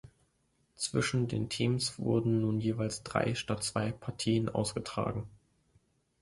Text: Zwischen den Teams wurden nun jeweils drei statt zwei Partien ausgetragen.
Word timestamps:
Zwischen 0.73 1.27
den 1.27 1.47
Teams 1.49 1.99
wurden 1.99 2.41
nun 2.41 2.59
jeweils 2.59 3.03
drei 3.03 3.35
statt 3.35 3.63
zwei 3.63 3.91
Partien 3.91 4.49
ausgetragen. 4.49 5.29